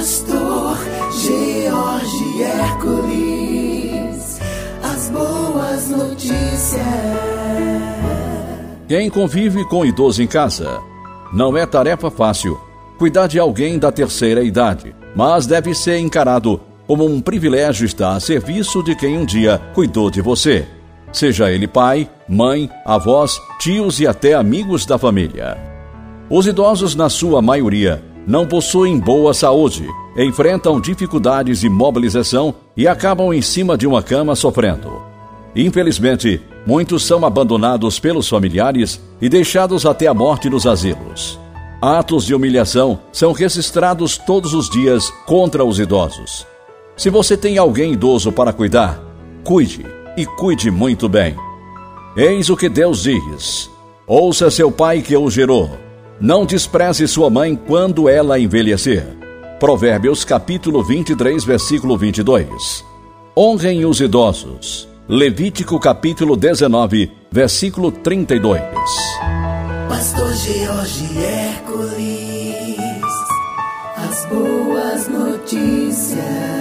Pastor 0.00 0.78
George 1.12 2.42
Hércules, 2.42 4.40
as 4.82 5.10
boas 5.10 5.90
notícias. 5.90 6.80
Quem 8.88 9.10
convive 9.10 9.62
com 9.66 9.84
idoso 9.84 10.22
em 10.22 10.26
casa 10.26 10.80
não 11.34 11.54
é 11.54 11.66
tarefa 11.66 12.10
fácil 12.10 12.58
cuidar 12.98 13.26
de 13.26 13.38
alguém 13.38 13.78
da 13.78 13.92
terceira 13.92 14.42
idade, 14.42 14.96
mas 15.14 15.46
deve 15.46 15.74
ser 15.74 15.98
encarado 15.98 16.58
como 16.86 17.04
um 17.04 17.20
privilégio 17.20 17.84
estar 17.84 18.14
a 18.14 18.20
serviço 18.20 18.82
de 18.82 18.96
quem 18.96 19.18
um 19.18 19.26
dia 19.26 19.60
cuidou 19.74 20.10
de 20.10 20.22
você. 20.22 20.66
Seja 21.12 21.50
ele 21.52 21.68
pai, 21.68 22.08
mãe, 22.26 22.70
avós, 22.86 23.38
tios 23.58 24.00
e 24.00 24.06
até 24.06 24.32
amigos 24.32 24.86
da 24.86 24.96
família. 24.96 25.58
Os 26.30 26.46
idosos, 26.46 26.94
na 26.94 27.10
sua 27.10 27.42
maioria, 27.42 28.02
não 28.26 28.46
possuem 28.46 28.98
boa 28.98 29.32
saúde, 29.34 29.86
enfrentam 30.16 30.80
dificuldades 30.80 31.60
de 31.60 31.68
mobilização 31.68 32.54
e 32.76 32.86
acabam 32.86 33.32
em 33.32 33.42
cima 33.42 33.76
de 33.76 33.86
uma 33.86 34.02
cama 34.02 34.34
sofrendo. 34.34 35.02
Infelizmente, 35.54 36.40
muitos 36.66 37.04
são 37.04 37.24
abandonados 37.24 37.98
pelos 37.98 38.28
familiares 38.28 39.00
e 39.20 39.28
deixados 39.28 39.84
até 39.84 40.06
a 40.06 40.14
morte 40.14 40.48
nos 40.48 40.66
asilos. 40.66 41.38
Atos 41.82 42.24
de 42.26 42.34
humilhação 42.34 43.00
são 43.10 43.32
registrados 43.32 44.18
todos 44.18 44.52
os 44.52 44.68
dias 44.68 45.10
contra 45.26 45.64
os 45.64 45.78
idosos. 45.78 46.46
Se 46.96 47.08
você 47.08 47.36
tem 47.36 47.56
alguém 47.56 47.94
idoso 47.94 48.30
para 48.30 48.52
cuidar, 48.52 49.00
cuide 49.42 49.86
e 50.16 50.26
cuide 50.26 50.70
muito 50.70 51.08
bem. 51.08 51.34
Eis 52.16 52.50
o 52.50 52.56
que 52.56 52.68
Deus 52.68 53.02
diz: 53.02 53.70
Ouça 54.06 54.50
seu 54.50 54.70
pai 54.70 55.00
que 55.00 55.16
o 55.16 55.30
gerou. 55.30 55.70
Não 56.20 56.44
despreze 56.44 57.08
sua 57.08 57.30
mãe 57.30 57.56
quando 57.56 58.06
ela 58.06 58.38
envelhecer. 58.38 59.06
Provérbios 59.58 60.22
capítulo 60.22 60.84
23, 60.84 61.42
versículo 61.44 61.96
22. 61.96 62.84
Honrem 63.34 63.86
os 63.86 64.02
idosos. 64.02 64.86
Levítico 65.08 65.80
capítulo 65.80 66.36
19, 66.36 67.10
versículo 67.32 67.90
32. 67.90 68.60
Pastor 69.88 70.34
George 70.34 71.18
Hércules, 71.24 72.76
as 73.96 74.26
boas 74.26 75.08
notícias. 75.08 76.59